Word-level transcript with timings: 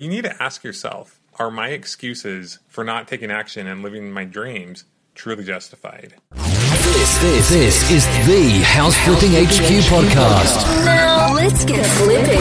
You 0.00 0.08
need 0.08 0.22
to 0.22 0.40
ask 0.42 0.62
yourself 0.62 1.18
are 1.40 1.50
my 1.50 1.70
excuses 1.70 2.60
for 2.68 2.84
not 2.84 3.08
taking 3.08 3.32
action 3.32 3.66
and 3.66 3.82
living 3.82 4.12
my 4.12 4.22
dreams 4.22 4.84
truly 5.16 5.42
justified? 5.42 6.14
This, 6.34 7.18
this, 7.18 7.48
this 7.48 7.90
is 7.90 8.06
the 8.24 8.62
House 8.62 8.96
Flipping 8.98 9.32
HQ 9.32 9.66
podcast. 9.90 10.84
Now 10.84 11.34
let's 11.34 11.64
get 11.64 11.84
flipping 11.84 12.38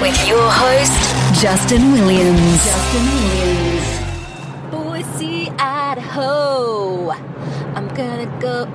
with 0.00 0.28
your 0.28 0.50
host, 0.50 1.40
Justin 1.40 1.92
Williams. 1.92 2.64
Justin 2.64 3.04
Williams. 3.14 3.57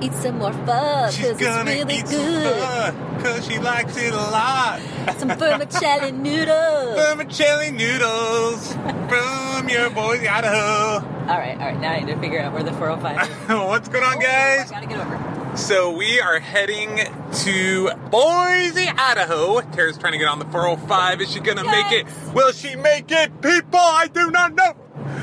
Eat 0.04 0.12
some 0.14 0.38
more 0.38 0.52
pho 0.52 1.08
because 1.10 1.40
it's 1.40 1.40
really 1.40 2.02
good. 2.02 2.94
because 3.16 3.46
she 3.46 3.58
likes 3.58 3.96
it 3.96 4.12
a 4.12 4.16
lot. 4.16 4.80
Some 5.18 5.28
vermicelli 5.28 6.12
noodles. 6.12 6.96
Vermicelli 6.96 7.70
noodles 7.70 8.72
from 9.08 9.68
your 9.68 9.90
Boise, 9.90 10.26
Idaho. 10.28 11.06
All 11.28 11.38
right, 11.38 11.52
all 11.58 11.66
right. 11.66 11.80
Now 11.80 11.92
I 11.92 12.00
need 12.00 12.12
to 12.12 12.18
figure 12.20 12.40
out 12.40 12.52
where 12.52 12.62
the 12.62 12.72
405 12.72 13.30
is. 13.30 13.48
What's 13.48 13.88
going 13.88 14.04
on, 14.04 14.16
Oh, 14.16 14.20
guys? 14.20 14.70
Gotta 14.70 14.86
get 14.86 14.98
over. 14.98 15.56
So 15.56 15.92
we 15.96 16.20
are 16.20 16.38
heading 16.40 16.98
to 17.44 17.90
Boise, 18.10 18.88
Idaho. 18.88 19.60
Tara's 19.60 19.96
trying 19.98 20.12
to 20.12 20.18
get 20.18 20.26
on 20.28 20.38
the 20.38 20.46
405. 20.46 21.20
Is 21.20 21.32
she 21.32 21.40
gonna 21.40 21.64
make 21.64 21.92
it? 21.92 22.06
Will 22.34 22.52
she 22.52 22.74
make 22.76 23.10
it? 23.10 23.40
People, 23.40 23.78
I 23.78 24.08
do 24.12 24.30
not 24.30 24.54
know. 24.54 24.74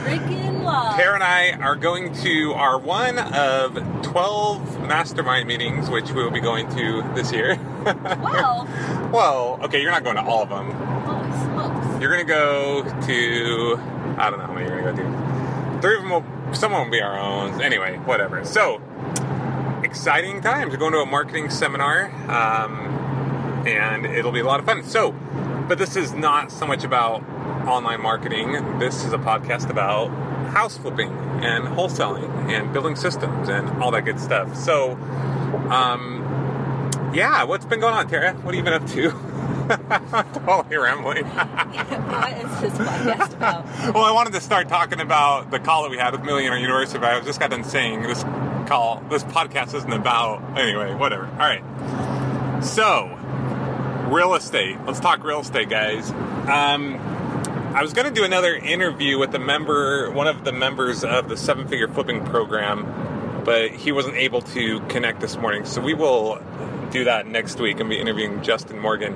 Freaking 0.03 0.50
love. 0.71 0.95
Tara 0.95 1.13
and 1.15 1.23
I 1.23 1.51
are 1.51 1.75
going 1.75 2.13
to 2.21 2.53
our 2.53 2.79
one 2.79 3.17
of 3.19 3.75
12 4.03 4.81
mastermind 4.87 5.47
meetings, 5.47 5.89
which 5.89 6.11
we 6.11 6.23
will 6.23 6.31
be 6.31 6.39
going 6.39 6.69
to 6.75 7.03
this 7.15 7.31
year. 7.31 7.59
Well, 7.81 8.67
well, 9.11 9.59
okay, 9.63 9.81
you're 9.81 9.89
not 9.91 10.03
going 10.03 10.15
to 10.15 10.21
all 10.23 10.43
of 10.43 10.49
them. 10.49 10.69
holy 10.71 11.31
smokes. 11.31 12.01
You're 12.01 12.11
gonna 12.11 12.23
go 12.23 12.83
to 12.83 13.79
I 14.19 14.29
don't 14.29 14.37
know 14.39 14.45
how 14.45 14.53
many 14.53 14.67
you're 14.69 14.81
gonna 14.81 14.95
go 14.95 15.01
to. 15.01 15.81
Three 15.81 15.95
of 15.95 16.01
them 16.03 16.11
will 16.11 16.53
some 16.53 16.73
of 16.73 16.77
them 16.77 16.87
will 16.87 16.91
be 16.91 17.01
our 17.01 17.17
own. 17.17 17.59
Anyway, 17.61 17.97
whatever. 18.05 18.45
So 18.45 18.79
exciting 19.83 20.41
times. 20.41 20.71
We're 20.71 20.77
going 20.77 20.93
to 20.93 20.99
a 20.99 21.05
marketing 21.05 21.49
seminar, 21.49 22.05
um, 22.29 23.65
and 23.67 24.05
it'll 24.05 24.31
be 24.31 24.39
a 24.39 24.45
lot 24.45 24.59
of 24.59 24.65
fun. 24.65 24.83
So, 24.83 25.11
but 25.67 25.77
this 25.77 25.95
is 25.95 26.13
not 26.13 26.51
so 26.51 26.67
much 26.67 26.83
about 26.83 27.23
online 27.67 28.01
marketing. 28.01 28.79
This 28.79 29.03
is 29.03 29.11
a 29.13 29.17
podcast 29.17 29.69
about 29.69 30.09
house 30.51 30.77
flipping 30.77 31.09
and 31.09 31.65
wholesaling 31.65 32.51
and 32.51 32.71
building 32.73 32.95
systems 32.95 33.49
and 33.49 33.69
all 33.81 33.91
that 33.91 34.05
good 34.05 34.19
stuff. 34.19 34.55
So, 34.55 34.93
um, 35.69 36.21
yeah, 37.13 37.43
what's 37.43 37.65
been 37.65 37.79
going 37.79 37.93
on, 37.93 38.07
Tara? 38.07 38.33
What 38.33 38.53
have 38.53 38.55
you 38.55 38.63
been 38.63 38.81
up 38.81 38.87
to? 38.89 39.31
totally 40.45 40.77
rambling. 40.77 41.25
what 41.25 42.33
is 42.33 42.61
this 42.61 42.87
podcast 42.87 43.33
about? 43.33 43.65
well, 43.95 44.03
I 44.03 44.11
wanted 44.11 44.33
to 44.33 44.41
start 44.41 44.67
talking 44.67 44.99
about 44.99 45.51
the 45.51 45.59
call 45.59 45.83
that 45.83 45.91
we 45.91 45.97
had 45.97 46.11
with 46.11 46.23
Millionaire 46.23 46.59
University, 46.59 46.99
but 46.99 47.13
I 47.13 47.21
just 47.21 47.39
got 47.39 47.51
done 47.51 47.63
saying 47.63 48.01
this 48.01 48.23
call, 48.67 49.03
this 49.09 49.23
podcast 49.23 49.73
isn't 49.73 49.93
about. 49.93 50.57
Anyway, 50.57 50.93
whatever. 50.95 51.25
All 51.25 51.37
right. 51.37 51.63
So, 52.63 53.17
real 54.09 54.35
estate. 54.35 54.77
Let's 54.85 54.99
talk 54.99 55.23
real 55.23 55.39
estate, 55.39 55.69
guys. 55.69 56.11
Um, 56.49 56.99
I 57.73 57.83
was 57.83 57.93
going 57.93 58.05
to 58.05 58.13
do 58.13 58.25
another 58.25 58.53
interview 58.53 59.17
with 59.17 59.33
a 59.33 59.39
member, 59.39 60.11
one 60.11 60.27
of 60.27 60.43
the 60.43 60.51
members 60.51 61.05
of 61.05 61.29
the 61.29 61.37
Seven 61.37 61.69
Figure 61.69 61.87
Flipping 61.87 62.25
Program, 62.25 63.43
but 63.45 63.71
he 63.71 63.93
wasn't 63.93 64.17
able 64.17 64.41
to 64.41 64.81
connect 64.81 65.21
this 65.21 65.37
morning. 65.37 65.63
So 65.63 65.79
we 65.79 65.93
will 65.93 66.43
do 66.91 67.05
that 67.05 67.27
next 67.27 67.61
week 67.61 67.79
and 67.79 67.89
be 67.89 67.97
interviewing 67.97 68.43
Justin 68.43 68.77
Morgan. 68.77 69.15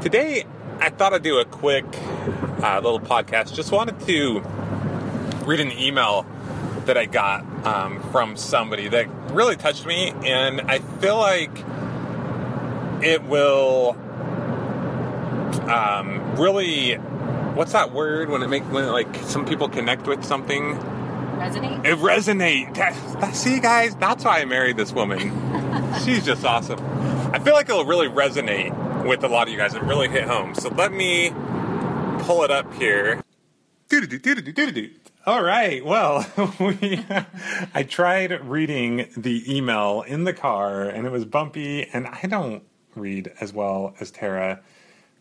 Today, 0.00 0.44
I 0.80 0.90
thought 0.90 1.14
I'd 1.14 1.22
do 1.22 1.38
a 1.38 1.44
quick 1.44 1.84
uh, 2.60 2.80
little 2.82 2.98
podcast. 2.98 3.54
Just 3.54 3.70
wanted 3.70 4.00
to 4.00 4.40
read 5.44 5.60
an 5.60 5.70
email 5.70 6.26
that 6.86 6.98
I 6.98 7.06
got 7.06 7.44
um, 7.64 8.02
from 8.10 8.36
somebody 8.36 8.88
that 8.88 9.06
really 9.30 9.54
touched 9.54 9.86
me, 9.86 10.12
and 10.24 10.60
I 10.62 10.80
feel 10.80 11.18
like 11.18 11.56
it 13.00 13.22
will 13.22 13.96
um, 15.70 16.34
really. 16.34 16.98
What's 17.54 17.72
that 17.72 17.92
word 17.92 18.30
when 18.30 18.42
it 18.42 18.48
make 18.48 18.62
when 18.72 18.86
like 18.90 19.14
some 19.24 19.44
people 19.44 19.68
connect 19.68 20.06
with 20.06 20.24
something? 20.24 20.74
Resonate? 20.76 21.84
It 21.84 21.98
resonate. 21.98 22.74
That, 22.74 23.20
that- 23.20 23.34
see, 23.34 23.60
guys, 23.60 23.94
that's 23.96 24.24
why 24.24 24.40
I 24.40 24.44
married 24.44 24.76
this 24.76 24.92
woman. 24.92 25.18
She's 26.04 26.24
just 26.24 26.44
awesome. 26.44 26.80
I 27.34 27.38
feel 27.38 27.54
like 27.54 27.68
it'll 27.68 27.84
really 27.84 28.08
resonate 28.08 29.06
with 29.06 29.24
a 29.24 29.28
lot 29.28 29.48
of 29.48 29.52
you 29.52 29.58
guys 29.58 29.74
and 29.74 29.86
really 29.88 30.08
hit 30.08 30.24
home. 30.24 30.54
So 30.54 30.68
let 30.70 30.92
me 30.92 31.30
pull 32.20 32.44
it 32.44 32.50
up 32.50 32.72
here. 32.74 33.22
All 35.26 35.42
right. 35.42 35.84
Well, 35.84 36.24
we, 36.60 37.04
I 37.74 37.82
tried 37.82 38.32
reading 38.46 39.08
the 39.16 39.44
email 39.56 40.02
in 40.02 40.24
the 40.24 40.32
car, 40.32 40.82
and 40.88 41.06
it 41.06 41.10
was 41.10 41.24
bumpy, 41.24 41.86
and 41.92 42.06
I 42.06 42.22
don't 42.28 42.62
read 42.94 43.32
as 43.40 43.52
well 43.52 43.94
as 44.00 44.10
Tara. 44.10 44.60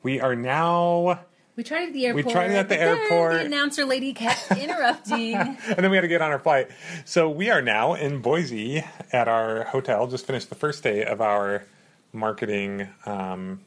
We 0.04 0.20
are 0.20 0.36
now 0.36 1.20
We 1.62 1.66
tried 1.66 1.90
at 1.90 1.94
the 1.94 2.08
airport. 2.08 2.26
We 2.26 2.32
tried 2.32 2.50
it 2.50 2.56
at 2.56 2.70
the 2.70 2.82
airport. 2.82 3.34
The 3.34 3.46
announcer 3.46 3.86
lady 3.86 4.14
kept 4.14 4.52
interrupting. 4.58 5.36
and 5.36 5.78
then 5.78 5.92
we 5.92 5.96
had 5.96 6.02
to 6.02 6.08
get 6.08 6.20
on 6.20 6.32
our 6.32 6.40
flight. 6.40 6.70
So 7.06 7.30
we 7.30 7.52
are 7.52 7.62
now 7.62 7.94
in 7.94 8.20
Boise 8.20 8.84
at 9.12 9.28
our 9.28 9.66
hotel. 9.66 10.08
Just 10.08 10.26
finished 10.26 10.50
the 10.50 10.56
first 10.56 10.82
day 10.82 11.06
of 11.06 11.22
our 11.22 11.64
marketing 12.14 12.88
um, 13.06 13.60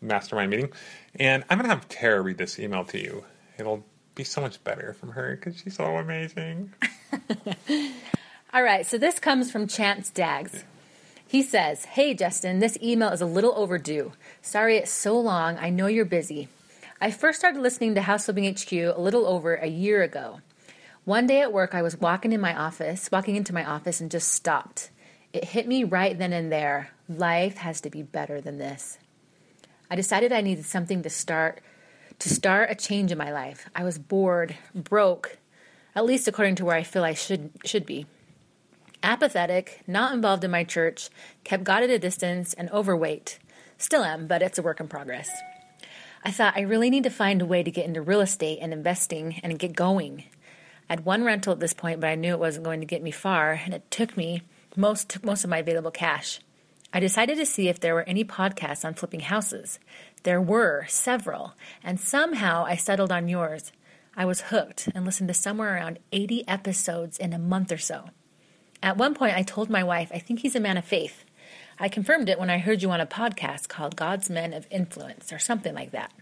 mastermind 0.00 0.52
meeting, 0.52 0.70
and 1.16 1.42
I'm 1.50 1.58
gonna 1.58 1.70
have 1.70 1.88
Tara 1.88 2.20
read 2.20 2.38
this 2.38 2.56
email 2.60 2.84
to 2.84 3.00
you. 3.00 3.24
It'll 3.58 3.84
be 4.14 4.22
so 4.22 4.40
much 4.40 4.62
better 4.62 4.92
from 4.92 5.10
her 5.10 5.34
because 5.34 5.58
she's 5.58 5.74
so 5.74 5.96
amazing. 5.96 6.72
All 8.54 8.62
right, 8.62 8.86
so 8.86 8.96
this 8.96 9.18
comes 9.18 9.50
from 9.50 9.66
Chance 9.66 10.10
Daggs. 10.10 10.62
He 11.28 11.42
says, 11.42 11.84
Hey 11.84 12.14
Justin, 12.14 12.58
this 12.58 12.78
email 12.82 13.10
is 13.10 13.20
a 13.20 13.26
little 13.26 13.52
overdue. 13.54 14.12
Sorry 14.40 14.78
it's 14.78 14.90
so 14.90 15.20
long. 15.20 15.58
I 15.58 15.68
know 15.68 15.86
you're 15.86 16.06
busy. 16.06 16.48
I 17.02 17.10
first 17.10 17.38
started 17.38 17.60
listening 17.60 17.94
to 17.94 18.00
House 18.00 18.24
Flipping 18.24 18.50
HQ 18.50 18.72
a 18.72 18.94
little 18.98 19.26
over 19.26 19.54
a 19.54 19.66
year 19.66 20.02
ago. 20.02 20.40
One 21.04 21.26
day 21.26 21.42
at 21.42 21.52
work, 21.52 21.74
I 21.74 21.82
was 21.82 22.00
walking 22.00 22.32
in 22.32 22.40
my 22.40 22.58
office, 22.58 23.10
walking 23.12 23.36
into 23.36 23.52
my 23.52 23.62
office, 23.62 24.00
and 24.00 24.10
just 24.10 24.32
stopped. 24.32 24.88
It 25.34 25.44
hit 25.44 25.68
me 25.68 25.84
right 25.84 26.18
then 26.18 26.32
and 26.32 26.50
there. 26.50 26.92
Life 27.10 27.58
has 27.58 27.82
to 27.82 27.90
be 27.90 28.02
better 28.02 28.40
than 28.40 28.56
this. 28.56 28.96
I 29.90 29.96
decided 29.96 30.32
I 30.32 30.40
needed 30.40 30.64
something 30.64 31.02
to 31.02 31.10
start 31.10 31.60
to 32.20 32.30
start 32.30 32.70
a 32.70 32.74
change 32.74 33.12
in 33.12 33.18
my 33.18 33.30
life. 33.30 33.68
I 33.76 33.84
was 33.84 33.98
bored, 33.98 34.56
broke, 34.74 35.36
at 35.94 36.06
least 36.06 36.26
according 36.26 36.54
to 36.54 36.64
where 36.64 36.74
I 36.74 36.84
feel 36.84 37.04
I 37.04 37.12
should 37.12 37.50
should 37.66 37.84
be 37.84 38.06
apathetic, 39.02 39.82
not 39.86 40.12
involved 40.12 40.44
in 40.44 40.50
my 40.50 40.64
church, 40.64 41.08
kept 41.44 41.64
God 41.64 41.82
at 41.82 41.90
a 41.90 41.98
distance, 41.98 42.54
and 42.54 42.70
overweight. 42.70 43.38
Still 43.78 44.04
am, 44.04 44.26
but 44.26 44.42
it's 44.42 44.58
a 44.58 44.62
work 44.62 44.80
in 44.80 44.88
progress. 44.88 45.30
I 46.24 46.30
thought 46.30 46.56
I 46.56 46.62
really 46.62 46.90
need 46.90 47.04
to 47.04 47.10
find 47.10 47.40
a 47.40 47.46
way 47.46 47.62
to 47.62 47.70
get 47.70 47.86
into 47.86 48.02
real 48.02 48.20
estate 48.20 48.58
and 48.60 48.72
investing 48.72 49.40
and 49.42 49.58
get 49.58 49.76
going. 49.76 50.24
I 50.88 50.94
had 50.94 51.04
one 51.04 51.24
rental 51.24 51.52
at 51.52 51.60
this 51.60 51.74
point, 51.74 52.00
but 52.00 52.10
I 52.10 52.14
knew 52.14 52.32
it 52.32 52.40
wasn't 52.40 52.64
going 52.64 52.80
to 52.80 52.86
get 52.86 53.02
me 53.02 53.10
far, 53.10 53.52
and 53.52 53.72
it 53.72 53.90
took 53.90 54.16
me 54.16 54.42
most 54.76 55.08
took 55.08 55.24
most 55.24 55.44
of 55.44 55.50
my 55.50 55.58
available 55.58 55.90
cash. 55.90 56.40
I 56.92 57.00
decided 57.00 57.36
to 57.36 57.46
see 57.46 57.68
if 57.68 57.80
there 57.80 57.94
were 57.94 58.08
any 58.08 58.24
podcasts 58.24 58.84
on 58.84 58.94
flipping 58.94 59.20
houses. 59.20 59.78
There 60.22 60.40
were 60.40 60.86
several, 60.88 61.54
and 61.82 62.00
somehow 62.00 62.64
I 62.64 62.76
settled 62.76 63.12
on 63.12 63.28
yours. 63.28 63.72
I 64.16 64.24
was 64.24 64.42
hooked 64.42 64.88
and 64.94 65.04
listened 65.04 65.28
to 65.28 65.34
somewhere 65.34 65.74
around 65.74 65.98
80 66.12 66.48
episodes 66.48 67.18
in 67.18 67.32
a 67.32 67.38
month 67.38 67.70
or 67.70 67.78
so. 67.78 68.10
At 68.82 68.96
one 68.96 69.14
point, 69.14 69.36
I 69.36 69.42
told 69.42 69.68
my 69.68 69.82
wife, 69.82 70.10
I 70.14 70.18
think 70.18 70.40
he's 70.40 70.54
a 70.54 70.60
man 70.60 70.76
of 70.76 70.84
faith. 70.84 71.24
I 71.80 71.88
confirmed 71.88 72.28
it 72.28 72.38
when 72.38 72.50
I 72.50 72.58
heard 72.58 72.82
you 72.82 72.90
on 72.90 73.00
a 73.00 73.06
podcast 73.06 73.68
called 73.68 73.96
God's 73.96 74.30
Men 74.30 74.52
of 74.52 74.66
Influence 74.70 75.32
or 75.32 75.38
something 75.38 75.74
like 75.74 75.90
that. 75.90 76.12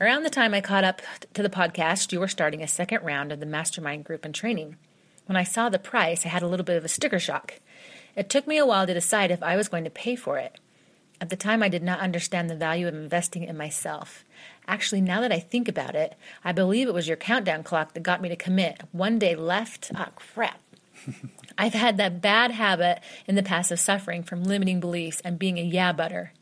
Around 0.00 0.22
the 0.22 0.30
time 0.30 0.54
I 0.54 0.60
caught 0.60 0.84
up 0.84 1.02
to 1.34 1.42
the 1.42 1.50
podcast, 1.50 2.12
you 2.12 2.20
were 2.20 2.28
starting 2.28 2.62
a 2.62 2.68
second 2.68 3.02
round 3.02 3.32
of 3.32 3.40
the 3.40 3.46
mastermind 3.46 4.04
group 4.04 4.24
and 4.24 4.34
training. 4.34 4.76
When 5.26 5.36
I 5.36 5.42
saw 5.42 5.68
the 5.68 5.78
price, 5.78 6.24
I 6.24 6.28
had 6.28 6.42
a 6.42 6.46
little 6.46 6.64
bit 6.64 6.76
of 6.76 6.84
a 6.84 6.88
sticker 6.88 7.18
shock. 7.18 7.54
It 8.14 8.30
took 8.30 8.46
me 8.46 8.58
a 8.58 8.66
while 8.66 8.86
to 8.86 8.94
decide 8.94 9.30
if 9.30 9.42
I 9.42 9.56
was 9.56 9.68
going 9.68 9.84
to 9.84 9.90
pay 9.90 10.14
for 10.14 10.38
it. 10.38 10.58
At 11.20 11.30
the 11.30 11.36
time, 11.36 11.62
I 11.62 11.68
did 11.68 11.82
not 11.82 11.98
understand 11.98 12.48
the 12.48 12.54
value 12.54 12.86
of 12.86 12.94
investing 12.94 13.42
in 13.42 13.56
myself. 13.56 14.24
Actually, 14.68 15.00
now 15.00 15.20
that 15.20 15.32
I 15.32 15.40
think 15.40 15.68
about 15.68 15.96
it, 15.96 16.14
I 16.44 16.52
believe 16.52 16.86
it 16.86 16.94
was 16.94 17.08
your 17.08 17.16
countdown 17.16 17.64
clock 17.64 17.94
that 17.94 18.04
got 18.04 18.22
me 18.22 18.28
to 18.28 18.36
commit. 18.36 18.82
One 18.92 19.18
day 19.18 19.34
left. 19.34 19.90
Ah, 19.94 20.10
crap. 20.14 20.60
I've 21.60 21.74
had 21.74 21.96
that 21.96 22.22
bad 22.22 22.52
habit 22.52 23.00
in 23.26 23.34
the 23.34 23.42
past 23.42 23.72
of 23.72 23.80
suffering 23.80 24.22
from 24.22 24.44
limiting 24.44 24.78
beliefs 24.78 25.20
and 25.24 25.40
being 25.40 25.58
a 25.58 25.62
yeah 25.62 25.92
butter. 25.92 26.32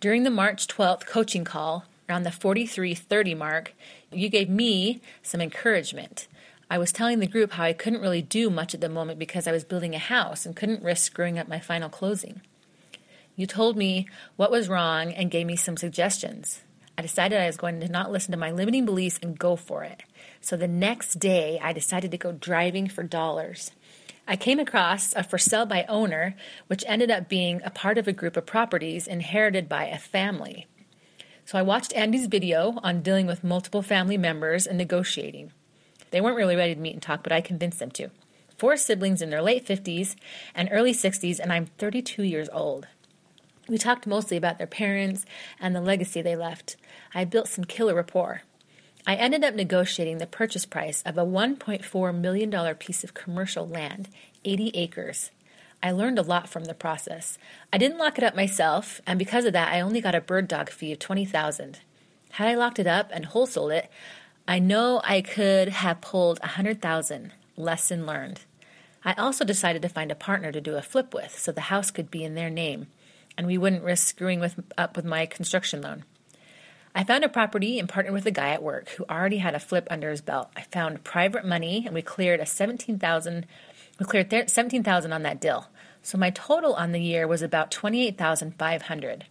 During 0.00 0.22
the 0.22 0.30
March 0.30 0.66
12th 0.66 1.06
coaching 1.06 1.44
call, 1.44 1.86
around 2.08 2.24
the 2.24 2.30
4330 2.30 3.34
mark, 3.34 3.72
you 4.12 4.28
gave 4.28 4.50
me 4.50 5.00
some 5.22 5.40
encouragement. 5.40 6.28
I 6.70 6.76
was 6.76 6.92
telling 6.92 7.20
the 7.20 7.26
group 7.26 7.52
how 7.52 7.64
I 7.64 7.72
couldn't 7.72 8.02
really 8.02 8.22
do 8.22 8.50
much 8.50 8.74
at 8.74 8.80
the 8.80 8.88
moment 8.88 9.18
because 9.18 9.46
I 9.46 9.52
was 9.52 9.64
building 9.64 9.94
a 9.94 9.98
house 9.98 10.44
and 10.44 10.54
couldn't 10.54 10.84
risk 10.84 11.04
screwing 11.04 11.38
up 11.38 11.48
my 11.48 11.58
final 11.58 11.88
closing. 11.88 12.42
You 13.36 13.46
told 13.46 13.76
me 13.76 14.06
what 14.36 14.50
was 14.50 14.68
wrong 14.68 15.12
and 15.12 15.30
gave 15.30 15.46
me 15.46 15.56
some 15.56 15.78
suggestions. 15.78 16.60
I 16.98 17.02
decided 17.02 17.40
I 17.40 17.46
was 17.46 17.56
going 17.56 17.80
to 17.80 17.88
not 17.88 18.12
listen 18.12 18.32
to 18.32 18.36
my 18.36 18.50
limiting 18.50 18.84
beliefs 18.84 19.18
and 19.22 19.38
go 19.38 19.56
for 19.56 19.84
it. 19.84 20.02
So 20.42 20.56
the 20.56 20.68
next 20.68 21.18
day, 21.18 21.58
I 21.62 21.72
decided 21.72 22.10
to 22.10 22.18
go 22.18 22.32
driving 22.32 22.88
for 22.88 23.02
dollars. 23.02 23.70
I 24.30 24.36
came 24.36 24.60
across 24.60 25.12
a 25.16 25.24
for 25.24 25.38
sale 25.38 25.66
by 25.66 25.84
owner, 25.88 26.36
which 26.68 26.84
ended 26.86 27.10
up 27.10 27.28
being 27.28 27.60
a 27.64 27.70
part 27.70 27.98
of 27.98 28.06
a 28.06 28.12
group 28.12 28.36
of 28.36 28.46
properties 28.46 29.08
inherited 29.08 29.68
by 29.68 29.86
a 29.86 29.98
family. 29.98 30.68
So 31.44 31.58
I 31.58 31.62
watched 31.62 31.92
Andy's 31.94 32.28
video 32.28 32.78
on 32.84 33.02
dealing 33.02 33.26
with 33.26 33.42
multiple 33.42 33.82
family 33.82 34.16
members 34.16 34.68
and 34.68 34.78
negotiating. 34.78 35.50
They 36.12 36.20
weren't 36.20 36.36
really 36.36 36.54
ready 36.54 36.76
to 36.76 36.80
meet 36.80 36.92
and 36.92 37.02
talk, 37.02 37.24
but 37.24 37.32
I 37.32 37.40
convinced 37.40 37.80
them 37.80 37.90
to. 37.90 38.10
Four 38.56 38.76
siblings 38.76 39.20
in 39.20 39.30
their 39.30 39.42
late 39.42 39.66
50s 39.66 40.14
and 40.54 40.68
early 40.70 40.92
60s, 40.92 41.40
and 41.40 41.52
I'm 41.52 41.66
32 41.66 42.22
years 42.22 42.48
old. 42.52 42.86
We 43.68 43.78
talked 43.78 44.06
mostly 44.06 44.36
about 44.36 44.58
their 44.58 44.68
parents 44.68 45.26
and 45.58 45.74
the 45.74 45.80
legacy 45.80 46.22
they 46.22 46.36
left. 46.36 46.76
I 47.12 47.24
built 47.24 47.48
some 47.48 47.64
killer 47.64 47.96
rapport. 47.96 48.42
I 49.06 49.14
ended 49.14 49.44
up 49.44 49.54
negotiating 49.54 50.18
the 50.18 50.26
purchase 50.26 50.66
price 50.66 51.02
of 51.02 51.16
a 51.16 51.24
$1.4 51.24 52.14
million 52.18 52.74
piece 52.76 53.02
of 53.02 53.14
commercial 53.14 53.66
land, 53.66 54.08
80 54.44 54.70
acres. 54.74 55.30
I 55.82 55.92
learned 55.92 56.18
a 56.18 56.22
lot 56.22 56.48
from 56.48 56.64
the 56.64 56.74
process. 56.74 57.38
I 57.72 57.78
didn't 57.78 57.98
lock 57.98 58.18
it 58.18 58.24
up 58.24 58.36
myself, 58.36 59.00
and 59.06 59.18
because 59.18 59.44
of 59.44 59.52
that, 59.54 59.72
I 59.72 59.80
only 59.80 60.00
got 60.00 60.14
a 60.14 60.20
bird 60.20 60.48
dog 60.48 60.68
fee 60.68 60.92
of 60.92 60.98
20000 60.98 61.78
Had 62.32 62.48
I 62.48 62.54
locked 62.54 62.78
it 62.78 62.86
up 62.86 63.10
and 63.12 63.28
wholesaled 63.28 63.74
it, 63.74 63.90
I 64.46 64.58
know 64.58 65.00
I 65.04 65.22
could 65.22 65.68
have 65.68 66.00
pulled 66.00 66.38
100000 66.40 67.32
Lesson 67.56 68.06
learned. 68.06 68.40
I 69.04 69.14
also 69.14 69.44
decided 69.44 69.82
to 69.82 69.88
find 69.88 70.10
a 70.10 70.14
partner 70.14 70.52
to 70.52 70.60
do 70.60 70.76
a 70.76 70.82
flip 70.82 71.14
with 71.14 71.38
so 71.38 71.52
the 71.52 71.62
house 71.62 71.90
could 71.90 72.10
be 72.10 72.24
in 72.24 72.34
their 72.34 72.50
name 72.50 72.86
and 73.40 73.46
we 73.46 73.56
wouldn't 73.56 73.82
risk 73.82 74.06
screwing 74.06 74.38
with, 74.38 74.60
up 74.76 74.96
with 74.96 75.04
my 75.06 75.24
construction 75.24 75.80
loan. 75.80 76.04
I 76.94 77.04
found 77.04 77.24
a 77.24 77.28
property 77.28 77.78
and 77.78 77.88
partnered 77.88 78.14
with 78.14 78.26
a 78.26 78.32
guy 78.32 78.50
at 78.50 78.62
work 78.62 78.88
who 78.90 79.04
already 79.08 79.38
had 79.38 79.54
a 79.54 79.60
flip 79.60 79.86
under 79.90 80.10
his 80.10 80.20
belt. 80.20 80.50
I 80.56 80.62
found 80.62 81.04
private 81.04 81.44
money 81.44 81.84
and 81.86 81.94
we 81.94 82.02
cleared 82.02 82.40
a 82.40 82.46
17,000 82.46 83.46
we 83.98 84.06
cleared 84.06 84.50
17,000 84.50 85.12
on 85.12 85.22
that 85.24 85.40
deal. 85.40 85.68
So 86.02 86.16
my 86.16 86.30
total 86.30 86.72
on 86.72 86.92
the 86.92 87.02
year 87.02 87.28
was 87.28 87.42
about 87.42 87.70
28,500. 87.70 89.26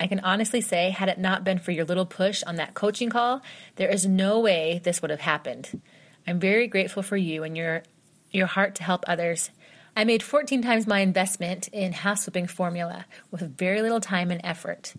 I 0.00 0.06
can 0.06 0.20
honestly 0.20 0.62
say 0.62 0.90
had 0.90 1.10
it 1.10 1.18
not 1.18 1.44
been 1.44 1.58
for 1.58 1.70
your 1.70 1.84
little 1.84 2.06
push 2.06 2.42
on 2.44 2.56
that 2.56 2.72
coaching 2.72 3.10
call, 3.10 3.42
there 3.76 3.90
is 3.90 4.06
no 4.06 4.40
way 4.40 4.80
this 4.82 5.02
would 5.02 5.10
have 5.10 5.20
happened. 5.20 5.82
I'm 6.26 6.40
very 6.40 6.66
grateful 6.66 7.02
for 7.02 7.16
you 7.16 7.44
and 7.44 7.56
your 7.56 7.82
your 8.30 8.46
heart 8.46 8.74
to 8.76 8.82
help 8.82 9.04
others 9.06 9.50
I 9.98 10.04
made 10.04 10.22
14 10.22 10.60
times 10.60 10.86
my 10.86 11.00
investment 11.00 11.68
in 11.68 11.94
house 11.94 12.24
flipping 12.24 12.46
formula 12.46 13.06
with 13.30 13.56
very 13.56 13.80
little 13.80 13.98
time 13.98 14.30
and 14.30 14.42
effort. 14.44 14.92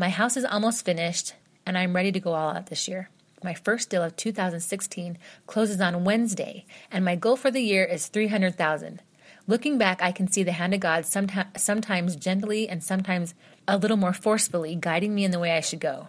My 0.00 0.08
house 0.08 0.38
is 0.38 0.46
almost 0.46 0.86
finished 0.86 1.34
and 1.66 1.76
I'm 1.76 1.94
ready 1.94 2.10
to 2.10 2.20
go 2.20 2.32
all 2.32 2.56
out 2.56 2.68
this 2.68 2.88
year. 2.88 3.10
My 3.44 3.52
first 3.52 3.90
deal 3.90 4.02
of 4.02 4.16
2016 4.16 5.18
closes 5.46 5.78
on 5.78 6.04
Wednesday 6.04 6.64
and 6.90 7.04
my 7.04 7.16
goal 7.16 7.36
for 7.36 7.50
the 7.50 7.60
year 7.60 7.84
is 7.84 8.06
300,000. 8.06 9.02
Looking 9.46 9.76
back, 9.76 10.00
I 10.02 10.10
can 10.10 10.26
see 10.26 10.42
the 10.42 10.52
hand 10.52 10.72
of 10.72 10.80
God 10.80 11.04
sometimes, 11.04 12.16
gently 12.16 12.66
and 12.66 12.82
sometimes 12.82 13.34
a 13.68 13.76
little 13.76 13.98
more 13.98 14.14
forcefully 14.14 14.74
guiding 14.74 15.14
me 15.14 15.22
in 15.22 15.32
the 15.32 15.38
way 15.38 15.52
I 15.54 15.60
should 15.60 15.80
go. 15.80 16.08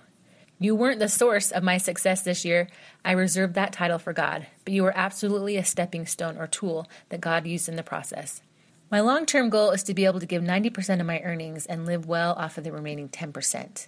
You 0.58 0.74
weren't 0.74 1.00
the 1.00 1.10
source 1.10 1.52
of 1.52 1.62
my 1.62 1.78
success 1.78 2.22
this 2.22 2.46
year. 2.46 2.70
I 3.04 3.12
reserved 3.12 3.56
that 3.56 3.74
title 3.74 4.00
for 4.00 4.14
God, 4.14 4.48
but 4.64 4.74
you 4.74 4.84
were 4.84 4.96
absolutely 4.96 5.58
a 5.58 5.66
stepping 5.66 6.06
stone 6.06 6.38
or 6.38 6.48
tool 6.48 6.88
that 7.10 7.20
God 7.20 7.46
used 7.46 7.68
in 7.68 7.76
the 7.76 7.84
process. 7.84 8.42
My 8.92 9.00
long 9.00 9.26
term 9.26 9.50
goal 9.50 9.72
is 9.72 9.84
to 9.84 9.94
be 9.94 10.04
able 10.04 10.20
to 10.20 10.26
give 10.26 10.44
90% 10.44 11.00
of 11.00 11.06
my 11.06 11.22
earnings 11.22 11.66
and 11.66 11.86
live 11.86 12.08
well 12.08 12.34
off 12.34 12.58
of 12.58 12.66
the 12.66 12.74
remaining 12.74 13.08
10%. 13.08 13.88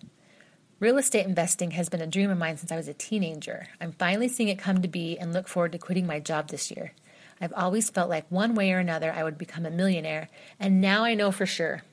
Real 0.79 0.97
estate 0.97 1.25
investing 1.25 1.71
has 1.71 1.89
been 1.89 2.01
a 2.01 2.07
dream 2.07 2.29
of 2.29 2.37
mine 2.37 2.55
since 2.55 2.71
I 2.71 2.77
was 2.77 2.87
a 2.87 2.93
teenager. 2.93 3.67
I'm 3.81 3.91
finally 3.91 4.29
seeing 4.29 4.47
it 4.47 4.57
come 4.57 4.81
to 4.81 4.87
be 4.87 5.17
and 5.19 5.33
look 5.33 5.49
forward 5.49 5.73
to 5.73 5.77
quitting 5.77 6.07
my 6.07 6.21
job 6.21 6.47
this 6.47 6.71
year. 6.71 6.93
I've 7.41 7.51
always 7.53 7.89
felt 7.89 8.09
like 8.09 8.25
one 8.29 8.55
way 8.55 8.71
or 8.71 8.79
another 8.79 9.11
I 9.11 9.25
would 9.25 9.37
become 9.37 9.65
a 9.65 9.69
millionaire, 9.69 10.29
and 10.57 10.79
now 10.79 11.03
I 11.03 11.15
know 11.15 11.31
for 11.31 11.45
sure. 11.45 11.83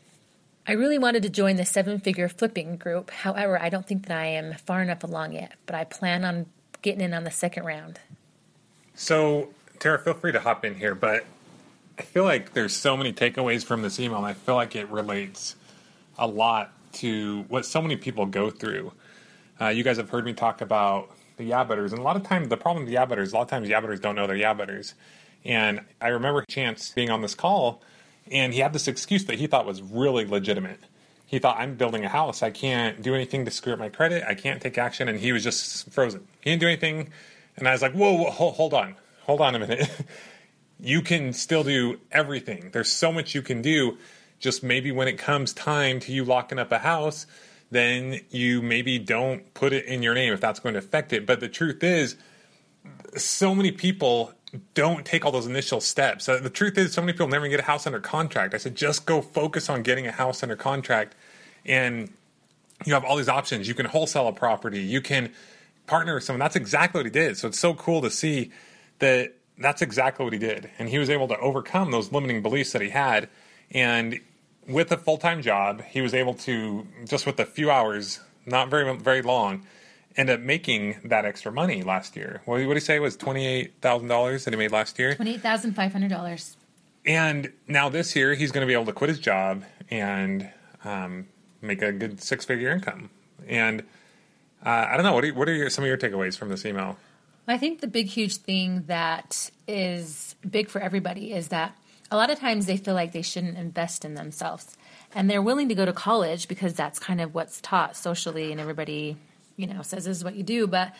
I 0.68 0.72
really 0.72 0.98
wanted 0.98 1.24
to 1.24 1.30
join 1.30 1.56
the 1.56 1.64
seven 1.64 1.98
figure 1.98 2.28
flipping 2.28 2.76
group. 2.76 3.10
However, 3.10 3.60
I 3.60 3.70
don't 3.70 3.86
think 3.86 4.06
that 4.06 4.16
I 4.16 4.26
am 4.26 4.54
far 4.54 4.82
enough 4.82 5.02
along 5.02 5.32
yet, 5.32 5.54
but 5.66 5.74
I 5.74 5.82
plan 5.82 6.24
on 6.24 6.46
getting 6.82 7.00
in 7.00 7.12
on 7.12 7.24
the 7.24 7.30
second 7.32 7.64
round. 7.64 7.98
So, 8.94 9.48
Tara, 9.80 9.98
feel 9.98 10.14
free 10.14 10.30
to 10.30 10.40
hop 10.40 10.64
in 10.64 10.76
here, 10.76 10.94
but 10.94 11.24
I 12.00 12.02
feel 12.02 12.24
like 12.24 12.54
there's 12.54 12.74
so 12.74 12.96
many 12.96 13.12
takeaways 13.12 13.62
from 13.62 13.82
this 13.82 14.00
email. 14.00 14.16
and 14.16 14.26
I 14.26 14.32
feel 14.32 14.54
like 14.54 14.74
it 14.74 14.88
relates 14.88 15.54
a 16.18 16.26
lot 16.26 16.72
to 16.94 17.44
what 17.48 17.66
so 17.66 17.82
many 17.82 17.94
people 17.96 18.24
go 18.24 18.48
through. 18.48 18.92
Uh, 19.60 19.68
you 19.68 19.84
guys 19.84 19.98
have 19.98 20.08
heard 20.08 20.24
me 20.24 20.32
talk 20.32 20.62
about 20.62 21.10
the 21.36 21.50
yabbiters, 21.50 21.90
and 21.90 21.98
a 21.98 22.02
lot 22.02 22.16
of 22.16 22.22
times 22.22 22.48
the 22.48 22.56
problem 22.56 22.86
with 22.86 22.94
yabbiters, 22.94 23.34
a 23.34 23.36
lot 23.36 23.42
of 23.42 23.48
times 23.48 23.68
yabbiters 23.68 24.00
don't 24.00 24.14
know 24.14 24.26
they're 24.26 24.34
yabbiters. 24.34 24.94
And 25.44 25.82
I 26.00 26.08
remember 26.08 26.42
Chance 26.48 26.88
being 26.92 27.10
on 27.10 27.20
this 27.20 27.34
call 27.34 27.82
and 28.30 28.54
he 28.54 28.60
had 28.60 28.72
this 28.72 28.88
excuse 28.88 29.26
that 29.26 29.38
he 29.38 29.46
thought 29.46 29.66
was 29.66 29.82
really 29.82 30.24
legitimate. 30.24 30.80
He 31.26 31.38
thought, 31.38 31.58
I'm 31.58 31.74
building 31.74 32.02
a 32.06 32.08
house. 32.08 32.42
I 32.42 32.48
can't 32.48 33.02
do 33.02 33.14
anything 33.14 33.44
to 33.44 33.50
screw 33.50 33.74
up 33.74 33.78
my 33.78 33.90
credit. 33.90 34.24
I 34.26 34.32
can't 34.32 34.62
take 34.62 34.78
action. 34.78 35.06
And 35.06 35.20
he 35.20 35.32
was 35.32 35.44
just 35.44 35.92
frozen. 35.92 36.26
He 36.40 36.48
didn't 36.48 36.62
do 36.62 36.66
anything. 36.66 37.10
And 37.58 37.68
I 37.68 37.72
was 37.72 37.82
like, 37.82 37.92
whoa, 37.92 38.14
whoa 38.14 38.30
hold, 38.30 38.54
hold 38.54 38.72
on. 38.72 38.96
Hold 39.24 39.42
on 39.42 39.54
a 39.54 39.58
minute. 39.58 39.90
you 40.82 41.02
can 41.02 41.32
still 41.32 41.64
do 41.64 42.00
everything. 42.10 42.70
There's 42.72 42.90
so 42.90 43.12
much 43.12 43.34
you 43.34 43.42
can 43.42 43.62
do. 43.62 43.98
Just 44.38 44.62
maybe 44.62 44.90
when 44.90 45.08
it 45.08 45.18
comes 45.18 45.52
time 45.52 46.00
to 46.00 46.12
you 46.12 46.24
locking 46.24 46.58
up 46.58 46.72
a 46.72 46.78
house, 46.78 47.26
then 47.70 48.20
you 48.30 48.62
maybe 48.62 48.98
don't 48.98 49.52
put 49.54 49.72
it 49.72 49.84
in 49.84 50.02
your 50.02 50.14
name 50.14 50.32
if 50.32 50.40
that's 50.40 50.60
going 50.60 50.72
to 50.72 50.78
affect 50.78 51.12
it. 51.12 51.26
But 51.26 51.40
the 51.40 51.48
truth 51.48 51.82
is, 51.82 52.16
so 53.16 53.54
many 53.54 53.70
people 53.70 54.32
don't 54.74 55.04
take 55.04 55.24
all 55.24 55.30
those 55.30 55.46
initial 55.46 55.80
steps. 55.80 56.28
Uh, 56.28 56.38
the 56.38 56.50
truth 56.50 56.76
is, 56.78 56.92
so 56.92 57.02
many 57.02 57.12
people 57.12 57.28
never 57.28 57.46
get 57.48 57.60
a 57.60 57.64
house 57.64 57.86
under 57.86 58.00
contract. 58.00 58.54
I 58.54 58.56
said, 58.56 58.74
just 58.74 59.06
go 59.06 59.20
focus 59.20 59.68
on 59.68 59.82
getting 59.82 60.06
a 60.06 60.12
house 60.12 60.42
under 60.42 60.56
contract, 60.56 61.14
and 61.64 62.10
you 62.84 62.94
have 62.94 63.04
all 63.04 63.16
these 63.16 63.28
options. 63.28 63.68
You 63.68 63.74
can 63.74 63.86
wholesale 63.86 64.26
a 64.26 64.32
property. 64.32 64.80
You 64.80 65.00
can 65.00 65.32
partner 65.86 66.14
with 66.14 66.24
someone. 66.24 66.40
That's 66.40 66.56
exactly 66.56 66.98
what 66.98 67.06
he 67.06 67.10
did. 67.10 67.36
So 67.36 67.48
it's 67.48 67.58
so 67.58 67.74
cool 67.74 68.00
to 68.02 68.10
see 68.10 68.50
that 69.00 69.34
that's 69.60 69.82
exactly 69.82 70.24
what 70.24 70.32
he 70.32 70.38
did, 70.38 70.70
and 70.78 70.88
he 70.88 70.98
was 70.98 71.10
able 71.10 71.28
to 71.28 71.38
overcome 71.38 71.90
those 71.90 72.10
limiting 72.10 72.42
beliefs 72.42 72.72
that 72.72 72.82
he 72.82 72.90
had, 72.90 73.28
and 73.70 74.18
with 74.66 74.90
a 74.92 74.96
full 74.96 75.18
time 75.18 75.42
job, 75.42 75.82
he 75.82 76.00
was 76.00 76.14
able 76.14 76.34
to 76.34 76.86
just 77.06 77.26
with 77.26 77.38
a 77.38 77.46
few 77.46 77.70
hours, 77.70 78.20
not 78.46 78.68
very 78.68 78.96
very 78.96 79.22
long 79.22 79.66
end 80.16 80.28
up 80.28 80.40
making 80.40 80.96
that 81.04 81.24
extra 81.24 81.52
money 81.52 81.82
last 81.82 82.16
year. 82.16 82.42
What, 82.44 82.58
did 82.58 82.72
he 82.72 82.80
say 82.80 82.96
it 82.96 83.00
was 83.00 83.16
twenty 83.16 83.46
eight 83.46 83.74
thousand 83.80 84.08
dollars 84.08 84.44
that 84.44 84.52
he 84.52 84.58
made 84.58 84.72
last 84.72 84.98
year? 84.98 85.14
Twenty 85.14 85.34
eight 85.34 85.40
thousand 85.40 85.74
five 85.74 85.92
hundred 85.92 86.10
dollars. 86.10 86.56
And 87.06 87.52
now 87.66 87.88
this 87.88 88.14
year 88.14 88.34
he's 88.34 88.52
going 88.52 88.62
to 88.62 88.66
be 88.66 88.74
able 88.74 88.86
to 88.86 88.92
quit 88.92 89.08
his 89.08 89.18
job 89.18 89.64
and 89.90 90.50
um, 90.84 91.28
make 91.62 91.80
a 91.80 91.92
good 91.92 92.22
six 92.22 92.44
figure 92.44 92.70
income. 92.70 93.10
And 93.48 93.80
uh, 94.64 94.86
I 94.90 94.96
don't 94.96 95.06
know 95.06 95.14
what 95.14 95.24
are, 95.24 95.32
what 95.32 95.48
are 95.48 95.54
your, 95.54 95.70
some 95.70 95.84
of 95.84 95.88
your 95.88 95.96
takeaways 95.96 96.36
from 96.36 96.50
this 96.50 96.66
email? 96.66 96.98
I 97.48 97.58
think 97.58 97.80
the 97.80 97.88
big 97.88 98.06
huge 98.06 98.36
thing 98.36 98.84
that 98.86 99.50
is 99.66 100.36
big 100.48 100.68
for 100.68 100.80
everybody 100.80 101.32
is 101.32 101.48
that 101.48 101.76
a 102.10 102.16
lot 102.16 102.30
of 102.30 102.38
times 102.38 102.66
they 102.66 102.76
feel 102.76 102.94
like 102.94 103.12
they 103.12 103.22
shouldn't 103.22 103.56
invest 103.56 104.04
in 104.04 104.14
themselves. 104.14 104.76
And 105.14 105.28
they're 105.28 105.42
willing 105.42 105.68
to 105.68 105.74
go 105.74 105.84
to 105.84 105.92
college 105.92 106.46
because 106.46 106.74
that's 106.74 106.98
kind 106.98 107.20
of 107.20 107.34
what's 107.34 107.60
taught 107.60 107.96
socially 107.96 108.52
and 108.52 108.60
everybody 108.60 109.16
you 109.60 109.66
know, 109.66 109.82
says 109.82 110.06
this 110.06 110.16
is 110.16 110.24
what 110.24 110.34
you 110.34 110.42
do, 110.42 110.66
but 110.66 110.94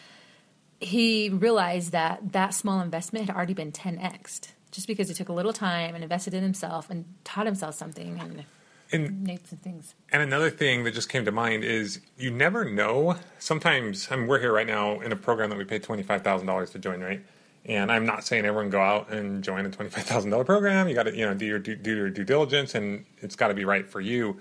he 0.80 1.30
realized 1.30 1.92
that 1.92 2.32
that 2.32 2.54
small 2.54 2.80
investment 2.80 3.26
had 3.26 3.34
already 3.34 3.54
been 3.54 3.72
10xed 3.72 4.48
just 4.70 4.86
because 4.86 5.08
he 5.08 5.14
took 5.14 5.30
a 5.30 5.32
little 5.32 5.52
time 5.52 5.94
and 5.94 6.04
invested 6.04 6.34
in 6.34 6.42
himself 6.42 6.90
and 6.90 7.06
taught 7.24 7.46
himself 7.46 7.74
something 7.74 8.18
and, 8.20 8.44
and 8.92 9.40
some 9.44 9.58
things. 9.58 9.94
And 10.10 10.22
another 10.22 10.50
thing 10.50 10.84
that 10.84 10.94
just 10.94 11.08
came 11.08 11.24
to 11.24 11.32
mind 11.32 11.64
is 11.64 12.00
you 12.18 12.30
never 12.30 12.64
know. 12.64 13.16
Sometimes, 13.38 14.08
I 14.10 14.16
mean, 14.16 14.26
we're 14.26 14.40
here 14.40 14.52
right 14.52 14.66
now 14.66 15.00
in 15.00 15.12
a 15.12 15.16
program 15.16 15.50
that 15.50 15.58
we 15.58 15.64
paid 15.64 15.82
$25,000 15.82 16.72
to 16.72 16.78
join, 16.78 17.00
right? 17.00 17.24
And 17.66 17.92
I'm 17.92 18.06
not 18.06 18.24
saying 18.24 18.44
everyone 18.44 18.70
go 18.70 18.80
out 18.80 19.12
and 19.12 19.44
join 19.44 19.66
a 19.66 19.70
twenty-five 19.70 20.04
thousand 20.04 20.30
dollar 20.30 20.44
program. 20.44 20.88
You 20.88 20.94
got 20.94 21.04
to, 21.04 21.14
you 21.14 21.26
know, 21.26 21.34
do 21.34 21.44
your 21.44 21.58
do, 21.58 21.76
do 21.76 21.94
your 21.94 22.08
due 22.08 22.24
diligence, 22.24 22.74
and 22.74 23.04
it's 23.18 23.36
got 23.36 23.48
to 23.48 23.54
be 23.54 23.64
right 23.64 23.86
for 23.86 24.00
you. 24.00 24.38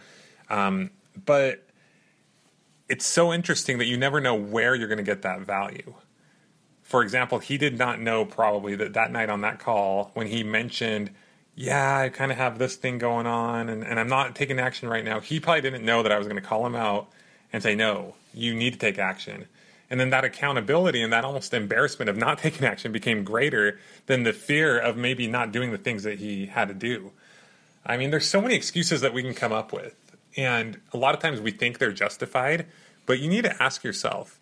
Um, 0.50 0.90
but 1.26 1.68
it's 2.88 3.06
so 3.06 3.34
interesting 3.34 3.78
that 3.80 3.86
you 3.86 3.98
never 3.98 4.22
know 4.22 4.36
where 4.36 4.74
you're 4.74 4.88
going 4.88 4.98
to 4.98 5.04
get 5.04 5.22
that 5.24 5.42
value. 5.42 5.96
For 6.82 7.04
example, 7.04 7.40
he 7.40 7.58
did 7.58 7.78
not 7.78 8.00
know 8.00 8.26
probably 8.26 8.76
that 8.76 8.94
that 8.94 9.12
night 9.12 9.30
on 9.30 9.42
that 9.42 9.60
call 9.60 10.12
when 10.14 10.28
he 10.28 10.44
mentioned, 10.44 11.12
yeah, 11.60 11.98
I 11.98 12.08
kind 12.08 12.32
of 12.32 12.38
have 12.38 12.58
this 12.58 12.78
thing 12.78 13.00
going 13.00 13.28
on 13.28 13.68
and, 13.68 13.84
and 13.84 14.00
I'm 14.00 14.08
not 14.08 14.34
taking 14.34 14.60
action 14.60 14.88
right 14.88 15.04
now. 15.04 15.20
He 15.20 15.42
probably 15.42 15.60
didn't 15.60 15.84
know 15.84 16.02
that 16.04 16.12
I 16.12 16.18
was 16.18 16.26
going 16.26 16.42
to 16.42 16.48
call 16.48 16.66
him 16.66 16.74
out 16.74 17.10
and 17.52 17.62
say, 17.62 17.76
no, 17.76 18.16
you 18.34 18.56
need 18.56 18.72
to 18.72 18.80
take 18.80 18.98
action. 18.98 19.46
And 19.90 20.00
then 20.00 20.10
that 20.12 20.24
accountability 20.24 21.02
and 21.02 21.12
that 21.12 21.26
almost 21.26 21.54
embarrassment 21.54 22.08
of 22.08 22.16
not 22.16 22.38
taking 22.40 22.66
action 22.66 22.94
became 22.94 23.26
greater 23.26 23.78
than 24.06 24.24
the 24.24 24.32
fear 24.32 24.80
of 24.80 24.96
maybe 24.96 25.28
not 25.28 25.52
doing 25.52 25.74
the 25.74 25.78
things 25.78 26.04
that 26.04 26.20
he 26.20 26.46
had 26.46 26.70
to 26.70 26.74
do. 26.74 27.12
I 27.86 27.98
mean, 27.98 28.10
there's 28.10 28.30
so 28.30 28.40
many 28.40 28.56
excuses 28.56 29.02
that 29.02 29.14
we 29.14 29.22
can 29.22 29.34
come 29.34 29.52
up 29.52 29.74
with. 29.74 29.98
And 30.38 30.80
a 30.94 30.98
lot 30.98 31.14
of 31.14 31.20
times 31.20 31.42
we 31.42 31.52
think 31.52 31.78
they're 31.78 31.92
justified, 31.92 32.68
But 33.06 33.20
you 33.20 33.28
need 33.28 33.44
to 33.44 33.62
ask 33.62 33.84
yourself 33.84 34.40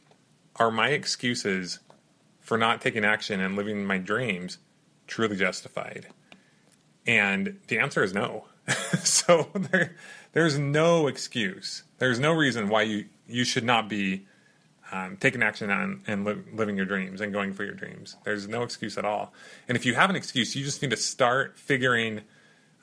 are 0.57 0.69
my 0.69 0.89
excuses 0.89 1.79
for 2.41 2.59
not 2.59 2.79
taking 2.79 3.03
action 3.03 3.39
and 3.39 3.55
living 3.55 3.85
my 3.85 3.97
dreams 3.97 4.59
truly 5.07 5.35
justified? 5.35 6.07
And 7.07 7.59
the 7.67 7.79
answer 7.79 8.03
is 8.03 8.13
no. 8.13 8.45
so 9.03 9.47
there, 9.53 9.95
there's 10.33 10.59
no 10.59 11.07
excuse. 11.07 11.83
There's 11.97 12.19
no 12.19 12.33
reason 12.33 12.67
why 12.67 12.83
you, 12.83 13.05
you 13.27 13.45
should 13.45 13.63
not 13.63 13.87
be 13.87 14.25
um, 14.91 15.17
taking 15.17 15.41
action 15.41 15.69
on 15.69 16.01
and 16.05 16.25
li- 16.25 16.43
living 16.53 16.77
your 16.77 16.85
dreams 16.85 17.21
and 17.21 17.33
going 17.33 17.53
for 17.53 17.63
your 17.63 17.73
dreams. 17.73 18.17
There's 18.23 18.47
no 18.47 18.63
excuse 18.63 18.97
at 18.97 19.05
all. 19.05 19.33
And 19.67 19.77
if 19.77 19.85
you 19.85 19.95
have 19.95 20.09
an 20.09 20.15
excuse, 20.15 20.55
you 20.55 20.63
just 20.63 20.81
need 20.81 20.91
to 20.91 20.97
start 20.97 21.57
figuring, 21.57 22.21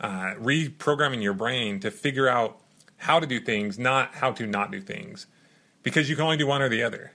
uh, 0.01 0.35
reprogramming 0.41 1.23
your 1.23 1.35
brain 1.35 1.81
to 1.81 1.91
figure 1.91 2.29
out 2.29 2.59
how 2.97 3.21
to 3.21 3.27
do 3.27 3.41
things, 3.41 3.79
not 3.79 4.15
how 4.17 4.33
to 4.33 4.47
not 4.47 4.71
do 4.71 4.81
things, 4.81 5.27
because 5.83 6.09
you 6.09 6.17
can 6.17 6.25
only 6.25 6.37
do 6.37 6.47
one 6.47 6.63
or 6.63 6.69
the 6.69 6.83
other. 6.83 7.13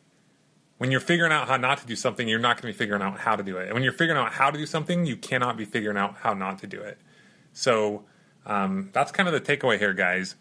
When 0.80 0.92
you're 0.92 1.02
figuring 1.02 1.34
out 1.34 1.50
how 1.50 1.58
not 1.58 1.80
to 1.80 1.86
do 1.86 1.96
something, 1.98 2.28
you're 2.28 2.40
not 2.40 2.56
going 2.56 2.74
to 2.74 2.78
be 2.78 2.78
figuring 2.78 3.02
out 3.02 3.20
how 3.20 3.36
to 3.36 3.44
do 3.44 3.58
it. 3.58 3.66
And 3.66 3.74
when 3.74 3.84
you're 3.84 3.92
figuring 3.92 4.18
out 4.18 4.32
how 4.32 4.50
to 4.50 4.58
do 4.58 4.66
something, 4.66 5.06
you 5.06 5.18
cannot 5.18 5.58
be 5.58 5.66
figuring 5.66 5.98
out 5.98 6.16
how 6.22 6.34
not 6.34 6.60
to 6.60 6.68
do 6.68 6.80
it. 6.80 6.98
So 7.52 8.06
um, 8.46 8.90
that's 8.94 9.12
kind 9.12 9.28
of 9.28 9.34
the 9.34 9.42
takeaway 9.42 9.78
here, 9.78 9.94
guys. 9.94 10.36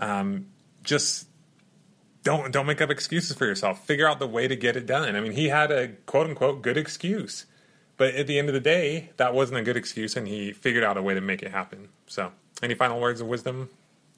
Um, 0.00 0.46
just 0.82 1.28
don't 2.24 2.52
don't 2.52 2.66
make 2.66 2.80
up 2.80 2.90
excuses 2.90 3.36
for 3.36 3.46
yourself. 3.46 3.86
Figure 3.86 4.08
out 4.08 4.18
the 4.18 4.26
way 4.26 4.48
to 4.48 4.56
get 4.56 4.76
it 4.76 4.84
done. 4.84 5.14
I 5.14 5.20
mean, 5.20 5.32
he 5.32 5.48
had 5.48 5.70
a 5.70 5.88
quote 6.06 6.26
unquote 6.26 6.60
good 6.60 6.76
excuse, 6.76 7.46
but 7.96 8.16
at 8.16 8.26
the 8.26 8.36
end 8.38 8.48
of 8.48 8.54
the 8.54 8.60
day, 8.60 9.10
that 9.16 9.32
wasn't 9.32 9.60
a 9.60 9.62
good 9.62 9.76
excuse, 9.76 10.16
and 10.16 10.26
he 10.26 10.52
figured 10.52 10.82
out 10.82 10.96
a 10.96 11.02
way 11.02 11.14
to 11.14 11.20
make 11.20 11.40
it 11.40 11.52
happen. 11.52 11.88
So, 12.08 12.32
any 12.62 12.74
final 12.74 13.00
words 13.00 13.20
of 13.20 13.28
wisdom, 13.28 13.70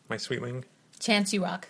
my 0.09 0.17
sweetling? 0.17 0.64
Chance, 0.99 1.35
you 1.35 1.45
rock. 1.45 1.69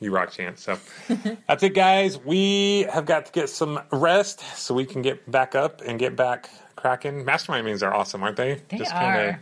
You 0.00 0.10
rock, 0.10 0.32
Chance. 0.32 0.62
So 0.62 0.78
that's 1.48 1.62
it, 1.62 1.74
guys. 1.74 2.18
We 2.18 2.86
have 2.92 3.06
got 3.06 3.26
to 3.26 3.32
get 3.32 3.48
some 3.48 3.80
rest 3.92 4.40
so 4.56 4.74
we 4.74 4.84
can 4.84 5.02
get 5.02 5.30
back 5.30 5.54
up 5.54 5.80
and 5.80 5.98
get 5.98 6.14
back 6.16 6.50
cracking. 6.76 7.24
Mastermind 7.24 7.64
meetings 7.64 7.82
are 7.82 7.94
awesome, 7.94 8.22
aren't 8.22 8.36
they? 8.36 8.54
They 8.68 8.78
kinda- 8.78 8.92
are. 8.94 9.40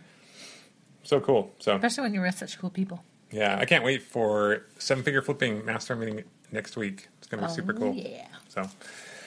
so 1.02 1.21
cool. 1.21 1.52
So 1.59 1.75
Especially 1.76 2.02
when 2.04 2.14
you're 2.14 2.23
with 2.23 2.37
such 2.38 2.59
cool 2.59 2.71
people. 2.71 3.02
yeah, 3.30 3.59
I 3.59 3.64
can't 3.64 3.85
wait 3.85 4.02
for 4.02 4.66
seven 4.78 5.02
figure 5.02 5.23
flipping 5.23 5.64
master 5.64 5.97
meeting 5.97 6.23
next 6.52 6.76
week. 6.76 7.09
It's 7.18 7.26
going 7.26 7.40
to 7.42 7.49
be 7.49 7.52
super 7.52 7.73
cool. 7.73 7.88
Oh, 7.88 7.92
Yeah. 7.92 8.26
So, 8.49 8.68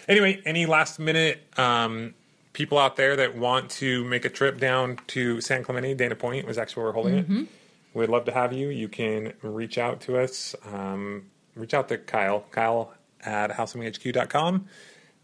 anyway, 0.07 0.41
any 0.45 0.67
last 0.67 0.99
minute 0.99 1.39
um, 1.57 2.13
people 2.53 2.77
out 2.77 2.95
there 2.95 3.15
that 3.15 3.35
want 3.35 3.71
to 3.71 4.03
make 4.05 4.23
a 4.23 4.29
trip 4.29 4.59
down 4.59 4.99
to 5.07 5.41
San 5.41 5.63
Clemente, 5.63 5.95
Dana 5.95 6.15
Point 6.15 6.45
was 6.45 6.57
actually 6.59 6.83
where 6.83 6.91
we're 6.91 6.93
holding 6.93 7.17
it. 7.17 7.47
We'd 7.95 8.09
love 8.09 8.25
to 8.25 8.31
have 8.33 8.51
you. 8.53 8.67
You 8.67 8.89
can 8.89 9.33
reach 9.41 9.77
out 9.77 10.01
to 10.01 10.17
us. 10.19 10.53
Um, 10.71 11.27
reach 11.55 11.73
out 11.73 11.87
to 11.87 11.97
Kyle, 11.97 12.45
Kyle 12.51 12.93
at 13.21 13.51
houseofmehq.com, 13.51 14.65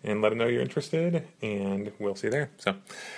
and 0.04 0.22
let 0.22 0.32
him 0.32 0.38
know 0.38 0.48
you're 0.48 0.62
interested, 0.62 1.28
and 1.42 1.92
we'll 2.00 2.16
see 2.16 2.28
you 2.28 2.32
there. 2.32 2.50
So, 2.58 2.72
all 2.72 2.78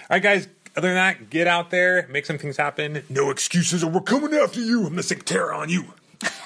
right, 0.09 0.21
guys. 0.21 0.47
Other 0.75 0.87
than 0.87 0.95
that, 0.95 1.29
get 1.29 1.45
out 1.45 1.69
there, 1.69 2.07
make 2.07 2.25
some 2.25 2.39
things 2.39 2.57
happen. 2.57 3.03
No 3.07 3.29
excuses, 3.29 3.83
or 3.83 3.91
we're 3.91 4.01
coming 4.01 4.33
after 4.33 4.59
you. 4.59 4.87
I'm 4.87 4.95
the 4.95 5.03
sick 5.03 5.23
Tara 5.23 5.55
on 5.55 5.69
you. 5.69 5.93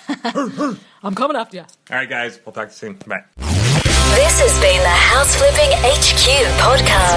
I'm 1.02 1.16
coming 1.16 1.38
after 1.38 1.56
you. 1.56 1.64
All 1.64 1.96
right, 1.96 2.10
guys. 2.10 2.42
We'll 2.46 2.52
talk 2.52 2.68
to 2.68 2.74
you 2.74 2.94
soon. 2.94 2.94
Bye. 3.08 3.24
This 3.38 4.40
has 4.42 4.52
been 4.60 4.82
the 4.82 4.90
House 4.90 5.34
Flipping 5.36 5.72
HQ 5.80 6.28
podcast. 6.60 7.17